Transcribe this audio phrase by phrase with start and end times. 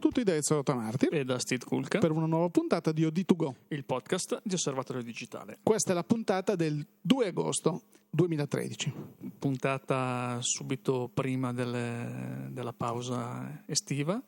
[0.00, 3.84] tutti da Ezio Tamarti e da Steve Kulka per una nuova puntata di OD2Go, il
[3.84, 5.58] podcast di Osservatorio Digitale.
[5.62, 8.92] Questa è la puntata del 2 agosto 2013.
[9.38, 14.20] Puntata subito prima delle, della pausa estiva,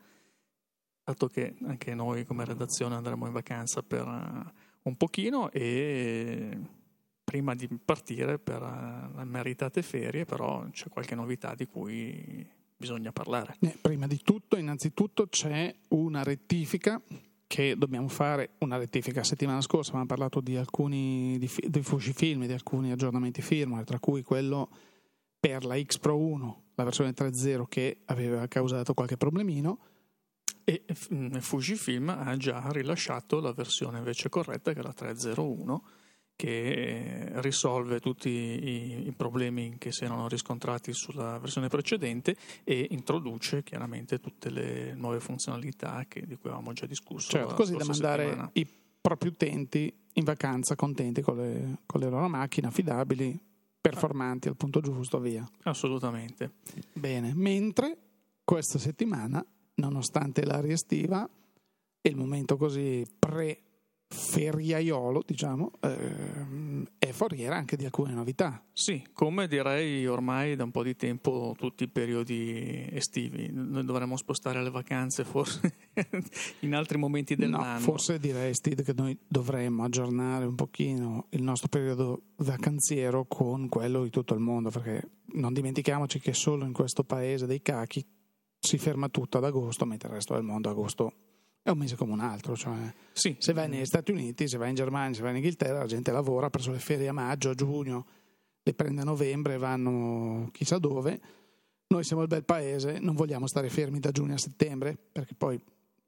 [1.03, 4.51] dato che anche noi come redazione andremo in vacanza per uh,
[4.83, 6.59] un pochino e
[7.25, 12.47] prima di partire per uh, le meritate ferie, però c'è qualche novità di cui
[12.83, 13.57] bisogna parlare.
[13.61, 17.01] Eh, prima di tutto, innanzitutto, c'è una rettifica
[17.47, 19.21] che dobbiamo fare, una rettifica.
[19.21, 24.01] La settimana scorsa abbiamo parlato di alcuni di, di Fujifilm, di alcuni aggiornamenti firmware, tra
[24.01, 24.69] cui quello
[25.39, 29.79] per la X Pro 1, la versione 3.0 che aveva causato qualche problemino.
[30.65, 35.81] E mm, Fujifilm ha già rilasciato la versione invece corretta, che è la 3.01
[36.43, 43.63] che risolve tutti i, i, problemi che si erano riscontrati sulla versione precedente e introduce
[43.63, 47.31] chiaramente tutte le nuove funzionalità che, di cui avevamo già discusso.
[47.31, 48.51] Certo, così da mandare settimana.
[48.55, 48.67] i
[49.01, 53.39] propri utenti in vacanza contenti con le, con le loro macchine affidabili,
[53.81, 55.49] performanti al punto giusto, via.
[55.63, 56.55] Assolutamente.
[56.93, 57.97] Bene, mentre
[58.43, 61.25] questa settimana, nonostante l'aria estiva,
[62.01, 63.61] e il momento così pre
[64.13, 68.63] feriaiolo, diciamo, ehm, è foriera anche di alcune novità.
[68.73, 73.49] Sì, come direi ormai da un po' di tempo tutti i periodi estivi.
[73.51, 75.73] Noi dovremmo spostare le vacanze forse
[76.61, 77.73] in altri momenti dell'anno.
[77.73, 83.69] No, forse direi Steve che noi dovremmo aggiornare un pochino il nostro periodo vacanziero con
[83.69, 88.07] quello di tutto il mondo, perché non dimentichiamoci che solo in questo paese dei cachi
[88.59, 91.15] si ferma tutto ad agosto, mentre il resto del mondo agosto
[91.63, 92.57] è un mese come un altro.
[92.57, 93.37] Cioè, sì.
[93.39, 96.11] Se vai negli Stati Uniti, se vai in Germania, se vai in Inghilterra, la gente
[96.11, 98.07] lavora, ha preso le ferie a maggio, a giugno,
[98.63, 101.21] le prende a novembre, vanno chissà dove.
[101.89, 105.61] Noi siamo il bel paese, non vogliamo stare fermi da giugno a settembre, perché poi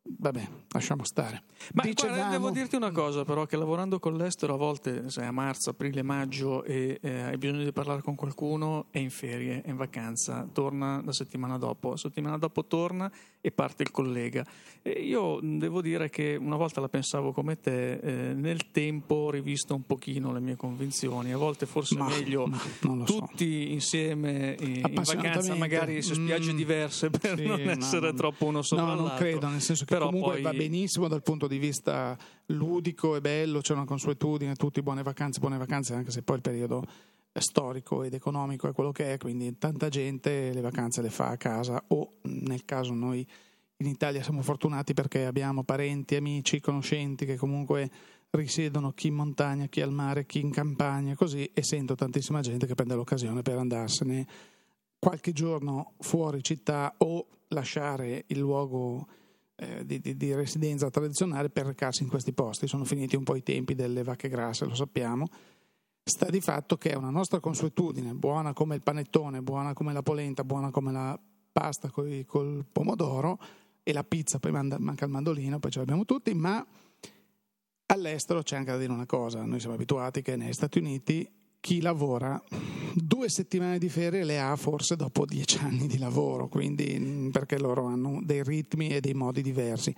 [0.07, 1.45] Vabbè, lasciamo stare.
[1.73, 2.31] Ma Dicevamo...
[2.31, 6.03] devo dirti una cosa, però, che lavorando con l'estero a volte sei a marzo, aprile,
[6.03, 10.47] maggio e eh, hai bisogno di parlare con qualcuno, è in ferie, è in vacanza,
[10.53, 13.11] torna la settimana dopo, la settimana dopo torna
[13.41, 14.45] e parte il collega.
[14.83, 19.31] E io devo dire che una volta la pensavo come te, eh, nel tempo ho
[19.31, 22.51] rivisto un pochino le mie convinzioni, a volte forse ma, è meglio
[23.07, 23.73] tutti so.
[23.73, 28.45] insieme in, in vacanza, magari su spiagge mm, diverse per sì, non essere no, troppo
[28.45, 29.05] uno sopra no, l'altro.
[29.05, 30.43] No, non credo, nel senso che però comunque poi...
[30.43, 32.17] va benissimo dal punto di vista
[32.47, 36.43] ludico e bello, c'è una consuetudine, tutti buone vacanze, buone vacanze, anche se poi il
[36.43, 36.83] periodo
[37.33, 41.37] storico ed economico è quello che è, quindi tanta gente le vacanze le fa a
[41.37, 43.27] casa o nel caso noi
[43.79, 47.91] in Italia siamo fortunati perché abbiamo parenti, amici, conoscenti che comunque
[48.31, 52.67] risiedono chi in montagna, chi al mare, chi in campagna, così e sento tantissima gente
[52.67, 54.27] che prende l'occasione per andarsene
[54.99, 59.07] qualche giorno fuori città o lasciare il luogo
[59.57, 62.67] eh, di, di, di, residenza tradizionale per recarsi in questi posti.
[62.67, 65.27] Sono finiti un po' i tempi delle vacche grasse, lo sappiamo.
[66.03, 70.03] Sta di fatto che è una nostra consuetudine, buona come il panettone, buona come la
[70.03, 71.19] polenta, buona come la
[71.51, 73.39] pasta col, col pomodoro
[73.83, 76.67] e la pizza, poi manca il mandolino, poi ce l'abbiamo tutti, ma
[77.87, 81.31] all'estero c'è anche da dire una cosa, noi siamo abituati che negli Stati Uniti
[81.65, 82.39] chi lavora
[82.93, 87.59] due settimane di ferie le ha forse dopo dieci anni di lavoro, quindi mm, perché
[87.59, 89.95] loro hanno dei ritmi e dei modi diversi.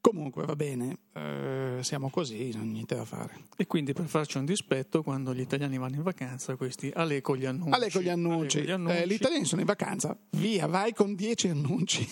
[0.00, 3.40] Comunque va bene, eh, siamo così, non ho niente da fare.
[3.58, 7.36] E quindi per farci un dispetto, quando gli italiani vanno in vacanza, questi alle con
[7.36, 7.74] gli annunci.
[7.74, 8.62] Ale con gli annunci.
[8.62, 8.96] Gli annunci.
[8.96, 12.08] Eh, gli italiani sono in vacanza, via, vai con dieci annunci.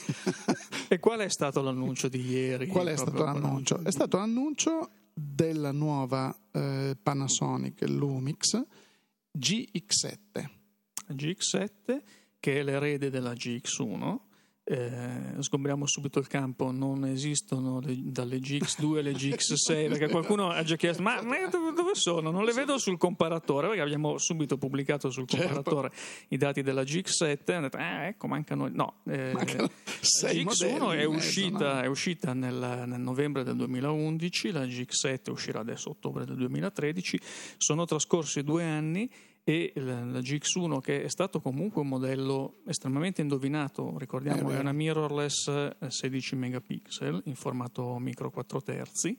[0.89, 2.67] e qual è stato l'annuncio di ieri?
[2.67, 3.83] Qual è stato l'annuncio?
[3.83, 8.63] È stato l'annuncio della nuova eh, Panasonic Lumix
[9.39, 10.49] GX7.
[11.13, 12.03] GX7
[12.41, 14.30] che è l'erede della GX1
[14.71, 20.63] eh, sgombriamo subito il campo, non esistono le, dalle GX2 alle GX6 perché qualcuno ha
[20.63, 22.31] già chiesto ma, ma, dove sono?
[22.31, 25.45] Non le vedo sul comparatore perché abbiamo subito pubblicato sul certo.
[25.45, 26.35] comparatore certo.
[26.35, 31.05] i dati della GX7 e hanno detto ah, ecco mancano no eh, la GX1 è
[31.05, 31.81] uscita, mezzo, no?
[31.81, 37.21] è uscita nel, nel, novembre del 2011 la GX7 uscirà adesso ottobre del 2013
[37.57, 39.11] sono trascorsi due anni
[39.43, 44.59] e la, la GX1 che è stato comunque un modello estremamente indovinato, ricordiamo eh, è
[44.59, 49.17] una mirrorless 16 eh, megapixel in formato micro 4 terzi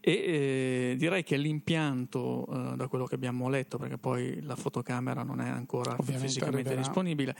[0.00, 5.22] e eh, direi che l'impianto eh, da quello che abbiamo letto perché poi la fotocamera
[5.22, 6.80] non è ancora Ovviamente fisicamente arriverà.
[6.80, 7.36] disponibile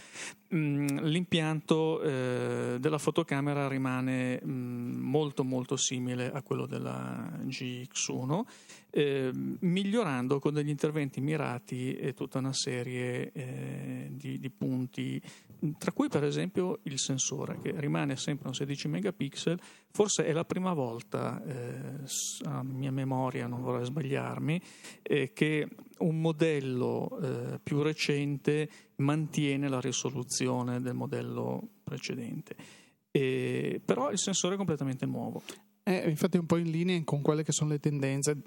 [0.48, 7.28] mh, mm, l'impianto eh, della fotocamera rimane mh, mm, molto molto simile a quello della
[7.44, 8.42] GX1
[8.90, 15.20] eh, migliorando con degli interventi mirati tutta una serie eh, di, di, punti,
[15.78, 19.60] tra cui per esempio il sensore che rimane sempre un 16 megapixel,
[19.90, 22.04] forse è la prima volta, eh,
[22.44, 24.60] a mia memoria non vorrei sbagliarmi,
[25.02, 32.56] eh, che un modello eh, più recente mantiene la risoluzione del modello precedente.
[33.10, 35.42] E, però il sensore è completamente nuovo.
[35.82, 38.40] È infatti un po' in linea con quelle che sono le tendenze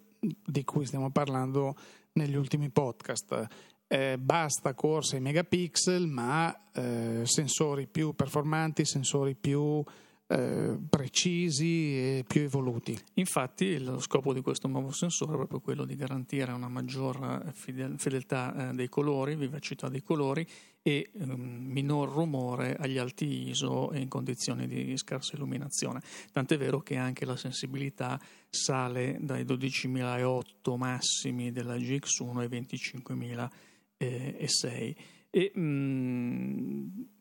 [0.46, 1.75] di cui stiamo parlando
[2.14, 3.48] negli ultimi podcast.
[3.88, 9.84] Eh, basta corsa ai megapixel, ma eh, sensori più performanti, sensori più
[10.33, 13.00] eh, precisi e più evoluti.
[13.15, 18.71] Infatti lo scopo di questo nuovo sensore è proprio quello di garantire una maggior fedeltà
[18.71, 20.44] eh, dei colori, vivacità dei colori
[20.81, 26.01] e um, minor rumore agli alti ISO e in condizioni di scarsa illuminazione.
[26.31, 28.19] Tant'è vero che anche la sensibilità
[28.50, 34.95] sale dai 12.008 massimi della GX1 ai 25.006
[35.29, 37.12] e um,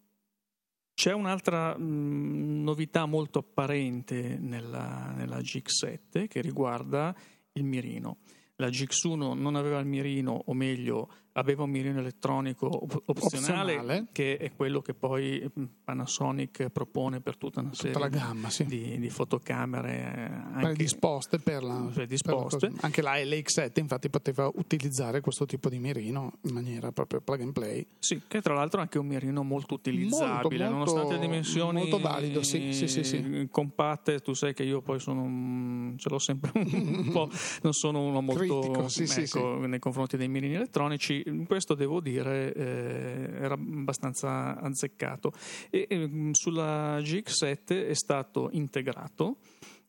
[0.95, 7.15] c'è un'altra mh, novità molto apparente nella, nella GX7 che riguarda
[7.53, 8.19] il mirino.
[8.57, 14.07] La GX1 non aveva il mirino, o meglio, aveva un mirino elettronico op- opzionale, opzionale,
[14.13, 18.65] che è quello che poi mm, Panasonic propone per tutta una tutta serie gamma, sì.
[18.65, 22.69] di, di, fotocamere anche predisposte per la, predisposte.
[22.69, 27.21] Per la, anche la LX7 infatti poteva utilizzare questo tipo di mirino in maniera proprio
[27.21, 27.87] plug and play.
[27.99, 31.99] Sì, che tra l'altro è anche un mirino molto utilizzabile molto, molto, nonostante dimensioni molto
[31.99, 36.51] valido sì, sì, sì, sì, compatte tu sai che io poi sono ce l'ho sempre
[36.55, 37.31] un po'
[37.63, 42.01] non sono uno molto Critico, sì, ecco, sì, nei confronti dei mirini elettronici questo devo
[42.01, 45.33] dire eh, era abbastanza azzeccato.
[45.71, 49.39] E, eh, sulla GX7 è stato integrato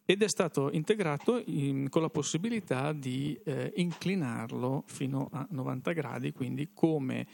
[0.05, 6.33] ed è stato integrato in, con la possibilità di eh, inclinarlo fino a 90 gradi,
[6.33, 7.25] quindi come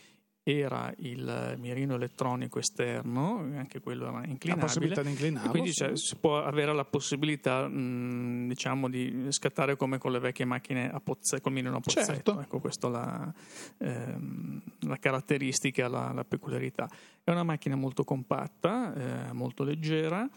[0.43, 4.55] era il mirino elettronico esterno, anche quello era inclinabile.
[4.55, 5.51] La possibilità di inclinarlo.
[5.51, 10.45] Quindi cioè, si può avere la possibilità mh, diciamo, di scattare come con le vecchie
[10.45, 12.13] macchine a pozzetto, col mirino a pozzetto.
[12.13, 12.41] Certo.
[12.41, 13.33] Ecco, questa è la,
[13.77, 16.89] ehm, la caratteristica, la, la, peculiarità.
[17.23, 20.27] È una macchina molto compatta, eh, molto leggera,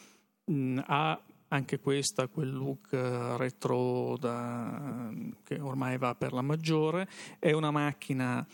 [0.44, 1.22] mh, ha
[1.52, 5.10] anche questa quel look eh, retro da,
[5.44, 7.08] che ormai va per la maggiore,
[7.38, 8.44] è una macchina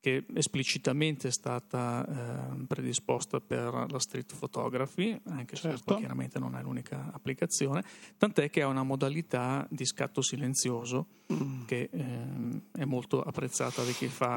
[0.00, 5.96] che esplicitamente è stata eh, predisposta per la street photography, anche se certo.
[5.96, 7.82] chiaramente non è l'unica applicazione,
[8.16, 11.64] tant'è che ha una modalità di scatto silenzioso mm.
[11.64, 14.36] che eh, è molto apprezzata da chi fa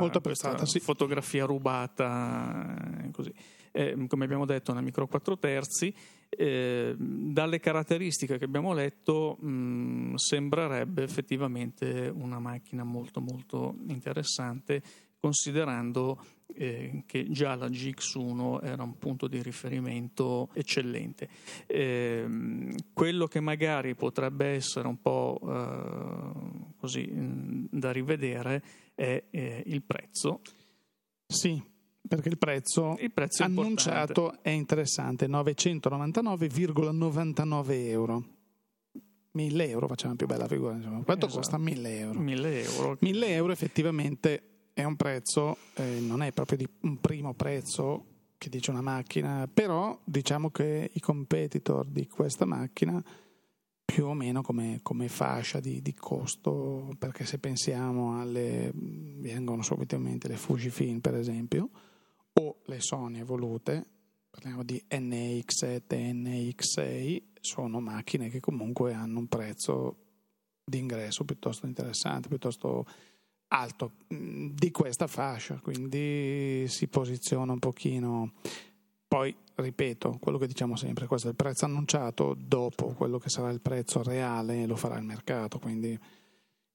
[0.66, 0.80] sì.
[0.80, 3.31] fotografia rubata, eh, così.
[3.74, 5.94] Eh, come abbiamo detto, una micro 4 terzi.
[6.34, 14.81] Eh, dalle caratteristiche che abbiamo letto mh, mm, sembrerebbe effettivamente una macchina molto molto interessante
[15.21, 16.19] considerando
[16.56, 21.29] eh, che già la GX1 era un punto di riferimento eccellente.
[21.68, 22.25] Eh,
[22.91, 26.31] quello che magari potrebbe essere un po' eh,
[26.77, 27.07] così
[27.69, 28.63] da rivedere
[28.95, 30.41] è eh, il prezzo.
[31.27, 31.62] Sì,
[32.06, 38.25] perché il prezzo, il prezzo annunciato è interessante, 999,99 euro.
[39.33, 40.74] 1000 euro, facciamo più bella figura.
[40.74, 41.03] Insomma.
[41.03, 41.41] Quanto esatto.
[41.41, 42.19] costa 1000 euro?
[42.19, 42.98] 1000 euro.
[43.00, 48.06] 1000 euro effettivamente è un prezzo, eh, non è proprio di un primo prezzo
[48.38, 53.04] che dice una macchina, però diciamo che i competitor di questa macchina
[53.86, 59.96] più o meno come, come fascia di, di, costo, perché se pensiamo alle, vengono subito
[59.96, 61.70] in mente le Fujifilm per esempio,
[62.34, 63.86] o le Sony evolute,
[64.30, 69.98] parliamo di NX7 e NX6, sono macchine che comunque hanno un prezzo
[70.63, 72.86] di ingresso piuttosto interessante, piuttosto
[73.51, 78.34] alto mm, di questa fascia, quindi si posiziona un pochino.
[79.08, 83.50] Poi, ripeto, quello che diciamo sempre, questo è il prezzo annunciato, dopo quello che sarà
[83.50, 85.98] il prezzo reale lo farà il mercato, quindi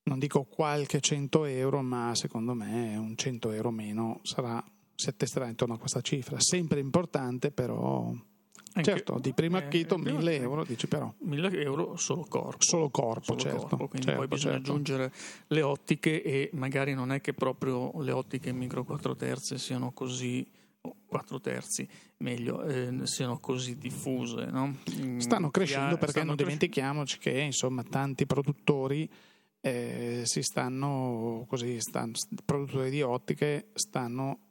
[0.05, 4.63] non dico qualche 100 euro, ma secondo me un 100 euro meno sarà,
[4.95, 8.13] si attesterà intorno a questa cifra, sempre importante però
[8.77, 11.13] anche, certo, di primo acchito eh, 1000 euro, dici però.
[11.19, 12.63] 1000 euro solo corpo.
[12.63, 13.67] Solo corpo, solo certo.
[13.67, 14.71] Corpo, quindi certo, poi bisogna certo.
[14.71, 15.13] aggiungere
[15.47, 20.47] le ottiche e magari non è che proprio le ottiche micro 4 terzi siano così
[21.07, 24.47] 4 terzi, meglio, eh, siano così diffuse.
[24.51, 24.77] No?
[25.01, 29.11] Mm, stanno crescendo ha, perché stanno non dimentichiamoci che insomma tanti produttori
[29.63, 32.13] eh, si stanno così, stanno,
[32.45, 34.46] produttori di ottiche stanno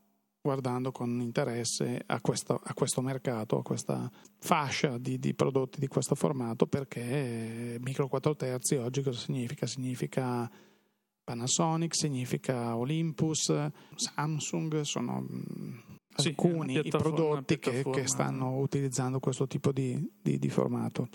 [0.46, 5.88] guardando con interesse a questo, a questo mercato, a questa fascia di, di, prodotti di
[5.88, 9.66] questo formato, perché micro 4 terzi oggi cosa significa?
[9.66, 10.48] Significa
[11.24, 13.52] Panasonic, significa Olympus,
[13.96, 15.78] Samsung, sono mm,
[16.16, 21.10] Sì, alcuni i prodotti che, che stanno utilizzando questo tipo di, di- di formato.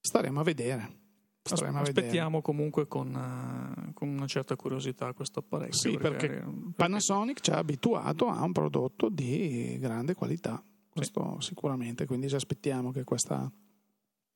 [0.00, 1.05] Staremo a vedere.
[1.54, 1.80] Staremo.
[1.80, 5.78] Aspettiamo comunque con, eh, con una certa curiosità questo apparecchio.
[5.78, 12.06] Sì, perché perché- Panasonic ci ha abituato a un prodotto di grande qualità, questo sicuramente,
[12.06, 13.50] quindi ci aspettiamo che questa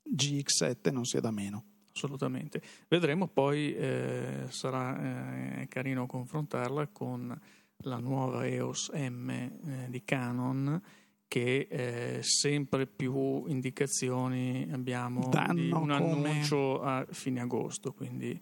[0.03, 1.65] GX7 non sia da meno.
[1.93, 2.63] Assolutamente.
[2.89, 7.39] Vedremo poi, eh, sarà eh, carino confrontarla con
[7.85, 10.81] la nuova EOS M eh, di Canon
[11.31, 18.33] che eh, sempre più indicazioni abbiamo Danno di un come- annuncio a fine agosto, quindi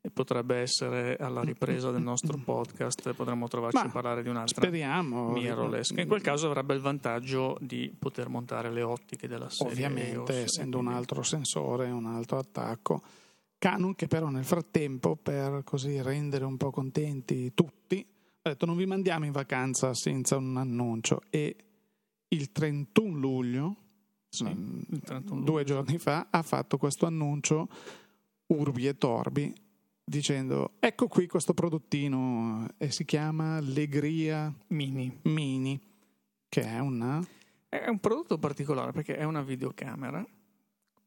[0.00, 4.62] eh, potrebbe essere alla ripresa del nostro podcast, potremmo trovarci Ma a parlare di un'altra
[4.62, 5.32] Speriamo.
[5.32, 9.70] mirrorless, che in quel caso avrebbe il vantaggio di poter montare le ottiche della serie
[9.70, 13.02] Ovviamente, essendo un altro sensore, un altro attacco.
[13.58, 18.06] Canon che però nel frattempo, per così rendere un po' contenti tutti,
[18.40, 21.54] ha detto non vi mandiamo in vacanza senza un annuncio e
[22.28, 23.76] il 31 luglio,
[24.28, 27.68] Sì, il 31 due giorni fa, ha fatto questo annuncio
[28.46, 29.52] urbi e torbi
[30.04, 35.18] dicendo ecco qui questo prodottino e si chiama Legria mini.
[35.22, 35.80] Mini,
[36.48, 37.24] che è una
[37.68, 40.26] È un prodotto particolare perché è una videocamera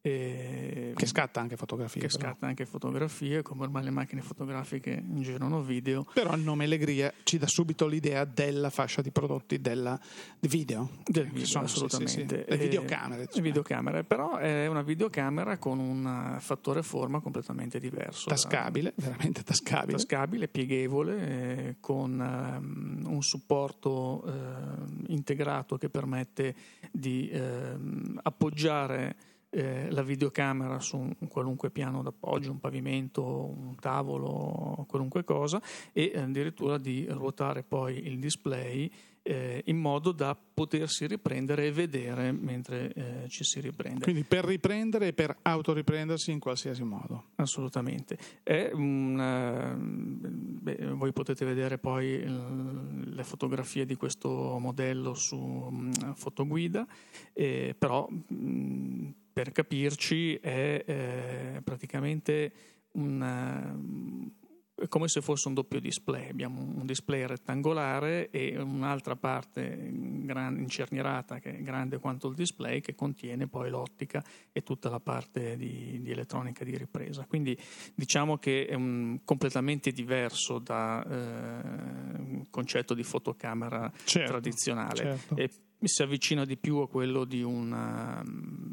[0.01, 2.01] e- che scatta anche fotografie.
[2.01, 2.19] che però.
[2.29, 6.05] scatta anche fotografie, come ormai le macchine fotografiche girano video.
[6.13, 9.99] Però il nome Legria ci dà subito l'idea della fascia di prodotti della,
[10.41, 10.89] video.
[11.05, 12.11] Del video, sono, sì, assolutamente.
[12.11, 12.35] sì, sì.
[12.35, 13.27] Le E- videocamere.
[13.31, 18.27] Le videocamere, però è una videocamera con un fattore forma completamente diverso.
[18.29, 19.97] da- Tascabile, veramente tascabile.
[19.97, 26.55] tascabile, pieghevole, eh, con ehm, un supporto ehm, integrato che permette
[26.91, 29.15] di ehm, appoggiare
[29.51, 36.13] eh, la videocamera su un qualunque piano d'appoggio, un pavimento, un tavolo, qualunque cosa, e
[36.15, 38.89] addirittura di ruotare poi il display
[39.23, 44.01] eh, in modo da potersi riprendere e vedere mentre eh, ci si riprende.
[44.03, 47.25] Quindi per riprendere e per autoriprendersi in qualsiasi modo.
[47.35, 48.17] Assolutamente.
[48.41, 55.37] È un, eh, beh, voi potete vedere poi il- le fotografie di questo modello su
[55.37, 56.87] mm, fotoguida,
[57.33, 62.51] eh, però mm, per capirci è eh, praticamente
[62.93, 66.29] un, eh, è come se fosse un doppio display.
[66.29, 69.91] Abbiamo un display rettangolare e un'altra parte
[70.23, 74.99] gran- incernierata che è grande quanto il display che contiene poi l'ottica e tutta la
[74.99, 77.25] parte di, di elettronica di ripresa.
[77.27, 77.55] Quindi
[77.93, 85.35] diciamo che è un- completamente diverso da eh, concetto di fotocamera Certo, tradizionale certo.
[85.35, 85.49] e
[85.83, 88.70] si avvicina di più a quello di un, di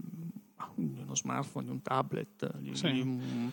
[1.08, 2.92] uno smartphone, di un tablet, di, Sì.
[2.92, 3.50] di un-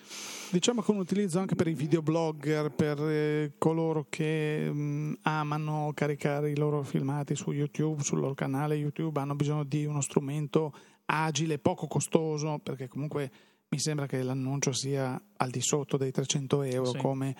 [0.51, 6.51] Diciamo che un utilizzo anche per i videoblogger, per eh, coloro che mh, amano caricare
[6.51, 10.73] i loro filmati su YouTube, sul loro canale YouTube, hanno bisogno di uno strumento
[11.05, 13.31] agile, poco costoso, perché comunque
[13.69, 16.97] mi sembra che l'annuncio sia al di sotto dei 300 euro Sì.
[16.97, 17.35] come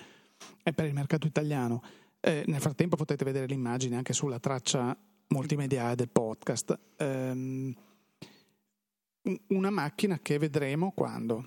[0.62, 1.82] è per il mercato italiano.
[2.20, 4.96] Eh, nel frattempo potete vedere l'immagine anche sulla traccia
[5.28, 6.78] multimediale del podcast.
[6.98, 7.74] Un-
[9.48, 11.46] una macchina che vedremo quando?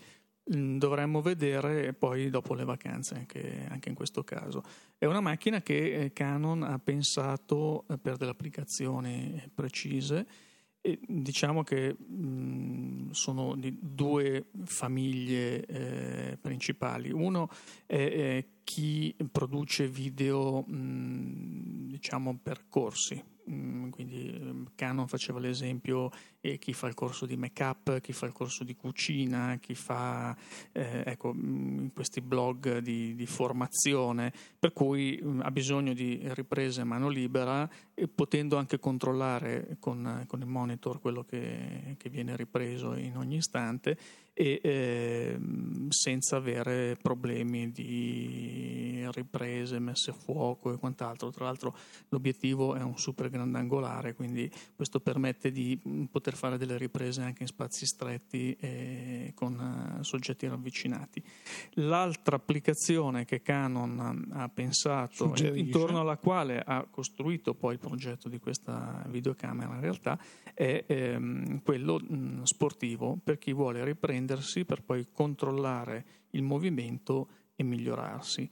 [0.56, 4.64] Mm, dovremmo vedere poi dopo le vacanze anche, anche in questo caso.
[4.98, 10.28] È una macchina che eh, Canon ha pensato eh, per delle applicazioni precise
[10.82, 17.12] e diciamo che mh, sono di due famiglie eh, principali.
[17.12, 17.50] Uno
[17.86, 23.22] è eh, chi produce video mh, diciamo per corsi.
[23.50, 28.32] Mm, Quindi Canon faceva l'esempio e chi fa il corso di make-up, chi fa il
[28.32, 30.36] corso di cucina, chi fa
[30.72, 36.82] eh, ecco, mm, questi blog di, di formazione, per cui mm, ha bisogno di riprese
[36.82, 37.70] a mano libera
[38.08, 43.98] potendo anche controllare con, con il monitor quello che, che viene ripreso in ogni istante
[44.34, 51.30] e ehm, senza avere problemi di riprese, messe a fuoco e quant'altro.
[51.30, 51.76] Tra l'altro
[52.08, 57.44] l'obiettivo è un super grandangolare, quindi questo permette di mm, poter fare delle riprese anche
[57.44, 61.24] in spazi stretti e con eh, soggetti ravvicinati.
[61.74, 65.58] L'altra applicazione che Canon ha pensato, Suggerisce.
[65.60, 70.20] intorno alla quale ha costruito poi il progetto di questa videocamera in realtà,
[70.54, 77.64] è ehm, quello mh, sportivo per chi vuole riprendersi per poi controllare il movimento e
[77.64, 78.50] migliorarsi.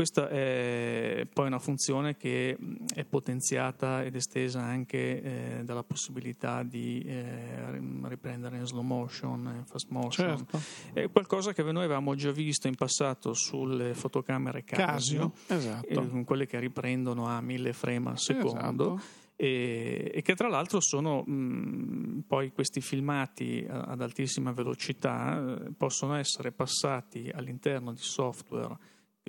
[0.00, 2.56] Questa è poi una funzione che
[2.94, 9.66] è potenziata ed estesa anche eh, dalla possibilità di eh, riprendere in slow motion, in
[9.66, 10.38] fast motion.
[10.38, 10.60] Certo.
[10.94, 16.16] È qualcosa che noi avevamo già visto in passato sulle fotocamere Casio, Casio, esatto.
[16.16, 18.94] eh, quelle che riprendono a mille frame al secondo.
[18.94, 19.00] Esatto.
[19.36, 26.14] E, che tra l'altro sono mh, poi questi filmati a- ad altissima velocità eh, possono
[26.14, 28.78] essere passati all'interno di software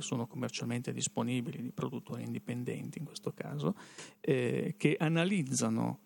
[0.02, 3.76] che sono commercialmente disponibili di produttori indipendenti in questo caso
[4.20, 6.00] eh, che analizzano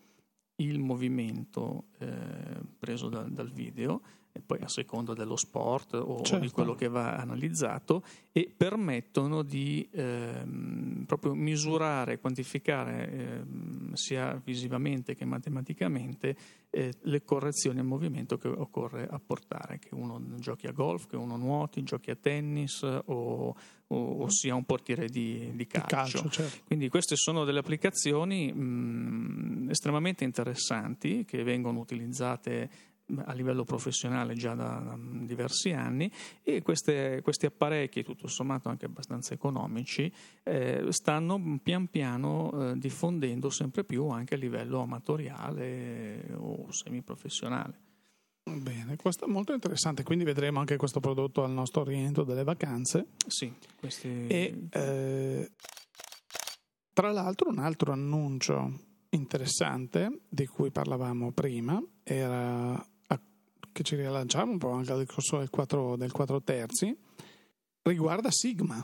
[0.56, 4.02] il movimento eh, preso da- dal video
[4.36, 6.44] e poi a seconda dello sport o Certo.
[6.44, 8.02] di quello che va analizzato
[8.32, 16.36] e permettono di ehm, proprio misurare, quantificare ehm, sia visivamente che matematicamente
[16.70, 21.36] eh, le correzioni al movimento che occorre apportare, che uno giochi a golf, che uno
[21.36, 23.54] nuoti, giochi a tennis o, o-
[23.88, 25.86] o sia un portiere di, di Di calcio.
[26.20, 26.64] calcio, certo.
[26.66, 32.68] Quindi queste sono delle applicazioni mh, estremamente interessanti che vengono utilizzate
[33.24, 36.10] a livello professionale già da, da diversi anni
[36.42, 43.50] e queste- questi apparecchi, tutto sommato anche abbastanza economici, eh, stanno pian piano eh, diffondendo
[43.50, 47.84] sempre più anche a livello amatoriale o semiprofessionale.
[48.48, 53.08] Bene, questo è molto interessante, quindi vedremo anche questo prodotto al nostro rientro delle vacanze.
[53.26, 54.28] Sì, questi...
[54.28, 55.50] E eh,
[56.92, 62.80] tra l'altro un altro annuncio interessante di cui parlavamo prima era
[63.76, 66.96] che ci rilanciamo un po' anche al discorso del 4, del 4 terzi
[67.82, 68.82] riguarda Sigma,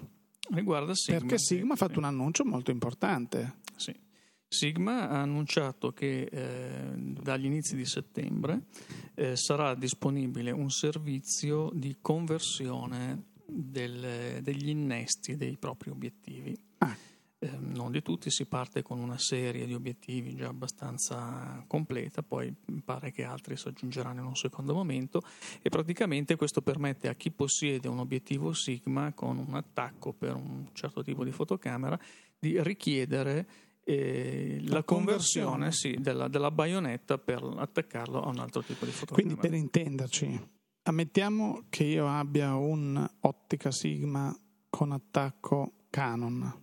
[0.50, 1.18] riguarda Sigma.
[1.18, 3.60] perché Sigma ha fatto un annuncio molto importante.
[3.74, 3.98] Sì.
[4.46, 8.66] Sigma ha annunciato che eh, dagli inizi di settembre
[9.14, 16.54] eh, sarà disponibile un servizio di conversione del- degli innesti dei propri obiettivi.
[16.78, 16.94] Ah.
[17.42, 22.54] Eh, non di tutti, si parte con una serie di obiettivi già abbastanza completa, poi
[22.84, 25.20] pare che altri si aggiungeranno in un secondo momento
[25.60, 30.68] e praticamente questo permette a chi possiede un obiettivo Sigma con un attacco per un
[30.72, 31.98] certo tipo di fotocamera
[32.38, 33.48] di richiedere
[33.82, 35.96] eh, la, La conversione, conversione.
[35.96, 39.34] sì, della, della baionetta per attaccarlo a un altro tipo di fotocamera.
[39.34, 40.48] Quindi per intenderci,
[40.82, 44.32] ammettiamo che io abbia un'ottica Sigma
[44.70, 46.60] con attacco Canon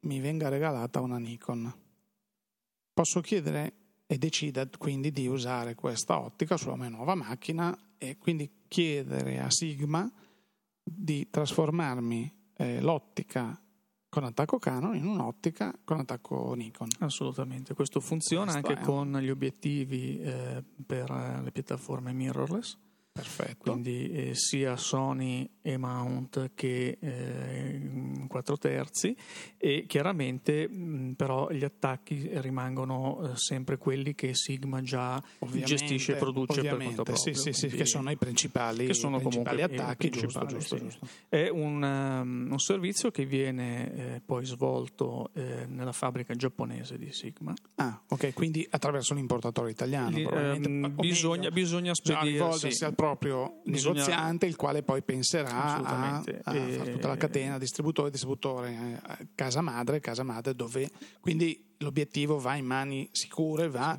[0.00, 1.72] mi venga regalata una Nikon.
[2.92, 3.74] Posso chiedere
[4.06, 9.50] e decida quindi di usare questa ottica sulla mia nuova macchina e quindi chiedere a
[9.50, 10.10] Sigma
[10.82, 13.60] di trasformarmi eh, l'ottica
[14.08, 16.88] con attacco Canon in un'ottica con attacco Nikon.
[17.00, 22.78] Assolutamente, questo funziona Questo anche è- con gli obiettivi eh, per eh, le piattaforme mirrorless.
[23.18, 23.72] Perfetto.
[23.72, 29.16] quindi eh, sia Sony e Mount che eh, 4 terzi
[29.56, 36.12] e chiaramente mh, però gli attacchi rimangono eh, sempre quelli che Sigma già Ovviamente, gestisce
[36.12, 37.16] e produce per conto proprio.
[37.16, 40.82] Sì, sì, sì, che sono i principali, che sono principali comunque attacchi, giusto, giusto, sì.
[40.82, 41.06] giusto.
[41.28, 47.12] È un, um, un servizio che viene eh, poi svolto eh, nella fabbrica giapponese di
[47.12, 47.54] Sigma.
[47.76, 50.10] Ah, ok, quindi attraverso l'importatore italiano.
[50.10, 50.68] Lì, probabilmente.
[50.68, 52.84] ehm, bisogna, bisogna rivolgersi sì.
[52.84, 57.58] al proprio Bisogna- negoziante, il quale poi penserà a, a E- fare tutta la catena,
[57.58, 60.90] distributore, distributore, eh, casa madre, casa madre, dove
[61.20, 63.98] quindi l'obiettivo va in mani sicure, va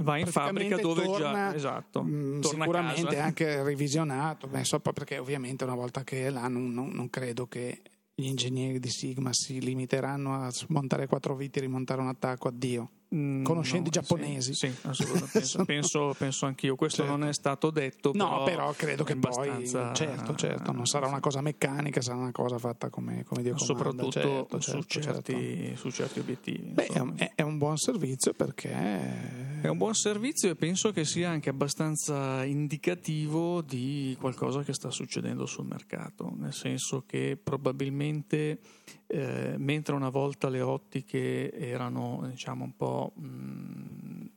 [0.00, 5.18] va in fabbrica dove torna, già esatto, mh, a sicuramente anche revisionato, beh, so, perché
[5.18, 7.82] ovviamente una volta che è là non, non- non credo che
[8.14, 12.90] gli ingegneri di Sigma si limiteranno a smontare quattro viti e rimontare un attacco, addio.
[13.14, 14.52] Mm, conoscendo i sì, giapponesi.
[14.54, 15.30] Sì, assolutamente.
[15.38, 16.76] Penso, penso, penso anch'io.
[16.76, 17.16] Questo Certo.
[17.16, 18.10] non è stato detto.
[18.14, 22.18] No, però, però credo che poi, abbastanza- certo, certo, non sarà una cosa meccanica, sarà
[22.18, 23.56] una cosa fatta come, come Dio.
[23.56, 25.76] Soprattutto certo, su, certo, certi, certo.
[25.78, 26.68] su certi obiettivi.
[26.70, 27.10] Beh, è insomma.
[27.12, 29.56] un, è- è un buon servizio perché...
[29.60, 34.90] È un buon servizio e penso che sia anche abbastanza indicativo di qualcosa che sta
[34.90, 38.60] succedendo sul mercato, nel senso che probabilmente
[39.06, 44.30] eh, mentre una volta le ottiche erano diciamo un po' mh,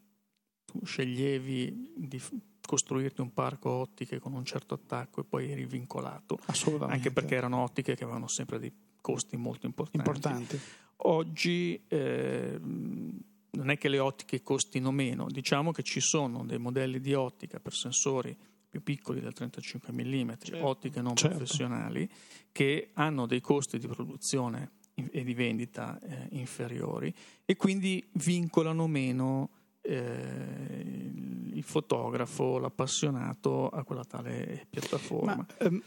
[0.66, 2.22] tu sceglievi di
[2.66, 6.96] costruirti un parco ottiche con un certo attacco e poi eri vincolato, Assolutamente.
[6.96, 10.08] anche perché erano ottiche che avevano sempre dei costi molto importanti.
[10.08, 10.60] Importanti.
[11.04, 17.02] Oggi eh, non è che le ottiche costino meno, diciamo che ci sono dei modelli
[17.02, 18.38] di ottica per sensori
[18.72, 21.38] più piccoli del 35 mm, Certo, ottiche non certo.
[21.38, 22.10] professionali,
[22.54, 24.72] che hanno dei costi di produzione
[25.12, 27.14] e di vendita eh, inferiori
[27.46, 29.50] e quindi vincolano meno
[29.82, 31.12] eh,
[31.54, 35.36] il fotografo, l'appassionato a quella tale piattaforma.
[35.36, 35.82] Ma ehm,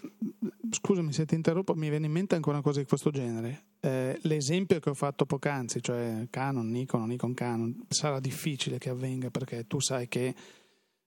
[0.71, 3.65] scusami se ti interrompo, mi viene in mente ancora una cosa di questo genere.
[3.81, 9.31] Eh, l'esempio che ho fatto poc'anzi, cioè Canon, Nikon, Nikon Canon, sarà difficile che avvenga
[9.31, 10.35] perché tu sai che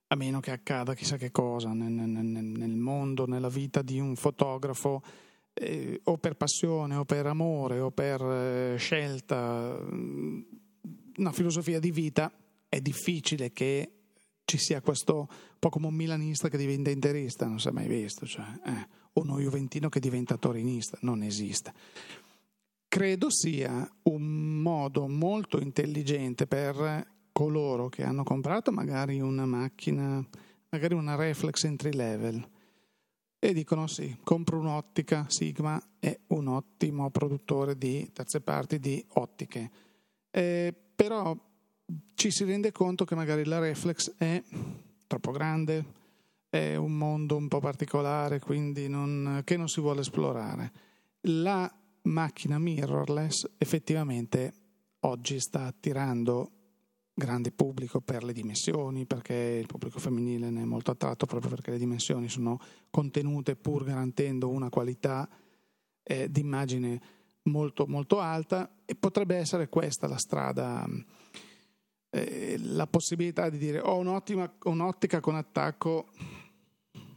[0.08, 4.16] a meno che accada chissà che cosa nel, nel, nel mondo, nella vita di un
[4.16, 5.02] fotografo,
[5.54, 10.42] eh, o per passione, o per amore, o per eh, scelta, mm,
[11.18, 12.32] una filosofia di vita,
[12.70, 13.92] è difficile che
[14.46, 17.88] ci sia questo, un po' come un milanista che diventa interista, non si è mai
[17.88, 21.74] visto, cioè, eh, o uno juventino che diventa torinista, non esiste.
[22.88, 30.28] Credo sia un modo molto intelligente per coloro che hanno comprato magari una macchina,
[30.70, 32.44] magari una reflex entry level,
[33.38, 39.70] e dicono sì, compro un'ottica, Sigma è un ottimo produttore di terze parti di ottiche,
[40.32, 41.38] eh, però
[42.16, 44.42] ci si rende conto che magari la reflex è
[45.06, 45.86] troppo grande,
[46.50, 50.72] è un mondo un po' particolare, quindi non, che non si vuole esplorare.
[51.28, 51.72] La
[52.02, 54.54] macchina mirrorless effettivamente
[55.02, 56.54] oggi sta attirando
[57.18, 61.72] grande pubblico per le dimensioni, perché il pubblico femminile ne è molto attratto proprio perché
[61.72, 62.60] le dimensioni sono
[62.92, 65.28] contenute pur garantendo una qualità
[66.04, 67.02] eh, d'immagine
[67.44, 70.86] molto molto alta e potrebbe essere questa la strada
[72.12, 76.10] eh, la possibilità di dire ho un'ottica con attacco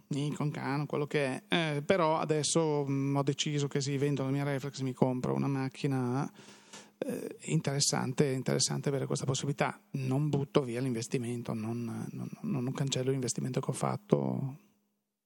[0.08, 4.24] Nikon, Canon, quello che è eh, però adesso mh, mm, ho deciso che si vendo
[4.24, 6.30] la mia reflex mi compro una macchina
[7.06, 9.80] eh, interessante, interessante avere questa possibilità.
[9.92, 14.58] Non butto via l'investimento, non, non, non cancello l'investimento che ho fatto,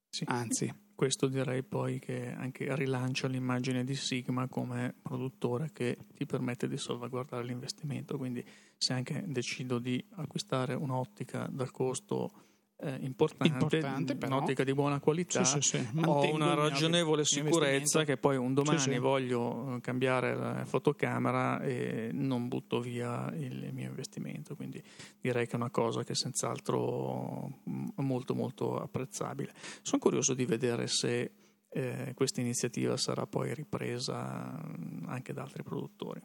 [0.09, 0.25] sì.
[0.29, 0.73] anzi.
[0.95, 6.79] Questo direi poi che anche rilancia l'immagine di Sigma come produttore che ti permette di
[6.79, 8.17] salvaguardare l'investimento.
[8.17, 8.45] Quindi
[8.77, 15.45] se anche decido di acquistare un'ottica dal costo eh, importante, importante un'ottica di buona qualità,
[15.45, 15.89] sì, sì, sì.
[16.05, 22.49] ho una ragionevole sicurezza che poi un domani voglio eh, cambiare la fotocamera e non
[22.49, 24.57] butto via il mio investimento.
[24.57, 24.83] Quindi
[25.21, 29.53] direi che è una cosa che è senz'altro mm, molto molto apprezzabile.
[29.83, 31.31] Sono curioso di vedere se
[31.69, 36.21] eh, questa iniziativa sarà poi ripresa mm, anche da altri produttori.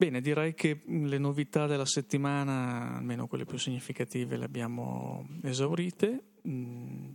[0.00, 6.34] Bene, direi che le novità della settimana, almeno quelle più significative, le abbiamo esaurite.
[6.46, 7.10] Mm,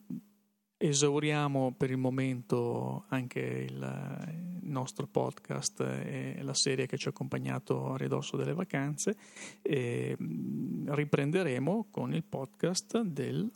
[0.76, 7.94] esauriamo per il momento anche il nostro podcast e la serie che ci ha accompagnato
[7.94, 9.16] a ridosso delle vacanze
[9.62, 13.50] e mm, riprenderemo con il podcast del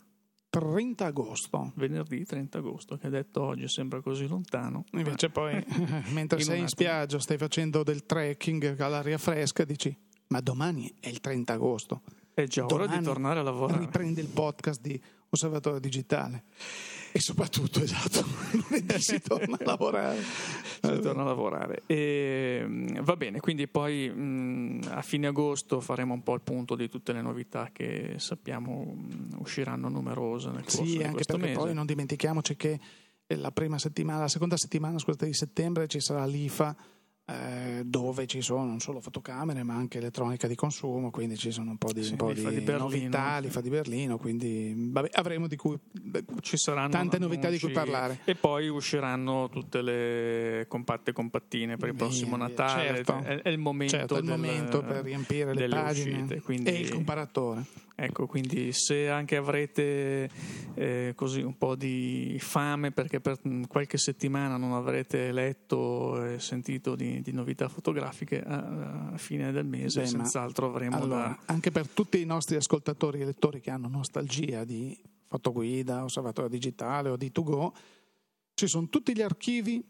[0.50, 1.72] 30 agosto.
[1.76, 4.84] Venerdì 30 agosto, che detto oggi sembra così lontano.
[4.92, 5.64] Invece poi,
[6.12, 9.94] mentre in sei in spiaggia, stai facendo del trekking all'aria fresca, dici,
[10.28, 12.02] ma domani è il 30 agosto.
[12.32, 13.80] È già ora di tornare a lavorare.
[13.80, 16.44] Riprendi il podcast di Osservatorio Digitale.
[17.12, 20.22] E soprattutto, esatto, lunedì si torna a lavorare.
[20.22, 21.82] si torna a lavorare.
[21.86, 26.42] E, mm, va bene, quindi poi mh, mm, a fine agosto faremo un po' il
[26.42, 31.08] punto di tutte le novità che sappiamo mh, mm, usciranno numerose nel corso sì, di
[31.10, 31.58] questo anche mese.
[31.58, 32.80] poi non dimentichiamoci che
[33.36, 36.74] la prima settimana, la seconda settimana scusate, di settembre ci sarà l'IFA
[37.30, 41.72] eh, dove ci sono non solo fotocamere ma anche elettronica di consumo, quindi ci sono
[41.72, 45.46] un po' di, sì, un po di, di novità, l'IFA di Berlino, quindi vabbè, avremo
[45.46, 45.78] di cui,
[46.40, 48.20] ci saranno tante novità di cui parlare.
[48.24, 53.48] E poi usciranno tutte le compatte compattine per il prossimo via, Natale, certo, è, è,
[53.50, 56.70] il momento, certo, del, il momento per riempire le pagine uscite, quindi...
[56.70, 57.64] e il comparatore.
[58.00, 60.30] Ecco, quindi se anche avrete
[60.74, 66.94] eh, così un po' di fame perché per qualche settimana non avrete letto e sentito
[66.94, 71.38] di, di novità fotografiche, a, a, fine del mese Beh, senz'altro avremo allora, da...
[71.46, 77.08] Anche per tutti i nostri ascoltatori e lettori che hanno nostalgia di fotoguida, osservatorio digitale
[77.08, 77.74] o di To Go,
[78.54, 79.84] ci sono tutti gli archivi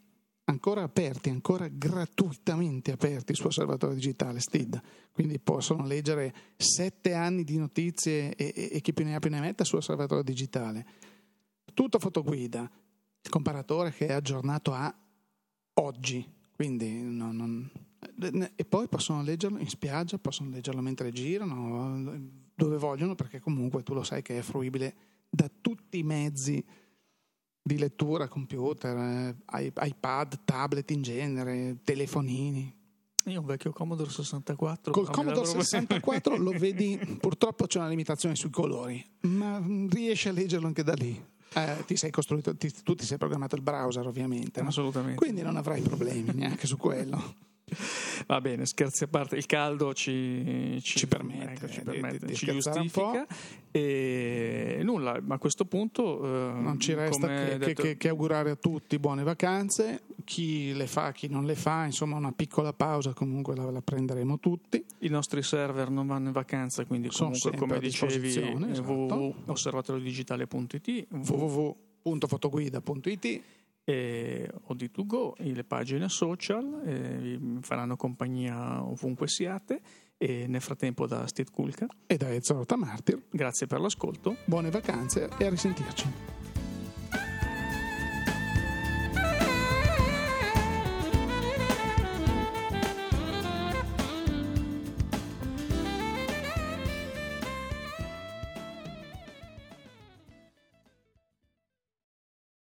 [0.48, 4.80] ancora aperti, ancora gratuitamente aperti su Osservatorio Digitale STID,
[5.12, 9.30] quindi possono leggere sette anni di notizie e, e, e chi più ne ha più
[9.30, 10.86] ne metta su Osservatorio Digitale.
[11.74, 12.70] Tutto fotoguida,
[13.20, 14.92] il comparatore che è aggiornato a
[15.74, 17.70] oggi, quindi non, non,
[18.56, 22.18] e poi possono leggerlo in spiaggia, possono leggerlo mentre girano,
[22.54, 24.96] dove vogliono, perché comunque tu lo sai che è fruibile
[25.28, 26.64] da tutti i mezzi
[27.68, 32.74] di lettura, computer, eh, iPad, tablet in genere, telefonini.
[33.26, 34.90] Io un vecchio Commodore 64.
[34.90, 40.66] Col Commodore 64 lo vedi, purtroppo c'è una limitazione sui colori, ma riesci a leggerlo
[40.66, 41.22] anche da lì.
[41.54, 44.60] Eh, ti sei ti, tu ti sei programmato il browser ovviamente.
[44.60, 45.14] Assolutamente.
[45.14, 45.20] No?
[45.20, 47.46] Quindi non avrai problemi neanche su quello.
[48.26, 52.26] Va bene, scherzi a parte, il caldo ci, ci, ci permette, ecco, ci, permette, di,
[52.26, 53.26] di ci giustifica
[53.70, 57.82] e nulla, ma a questo punto eh, non ci resta che, detto...
[57.82, 62.16] che, che, augurare a tutti buone vacanze, chi le fa, chi non le fa, insomma
[62.16, 64.82] una piccola pausa comunque la, la prenderemo tutti.
[65.00, 68.82] I nostri server non vanno in vacanza, quindi comunque come dicevi esatto.
[68.82, 73.42] www.osservatoriodigitale.it www.fotoguida.it
[73.88, 79.80] e OD2Go, le pagine social, eh, vi faranno compagnia ovunque siate
[80.18, 84.36] e nel frattempo da Steve Kulka e da Ezra Martir grazie per l'ascolto.
[84.44, 86.47] Buone vacanze e a risentirci